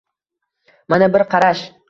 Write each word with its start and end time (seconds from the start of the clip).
Mana, 0.95 1.11
bir 1.17 1.27
qarash 1.37 1.65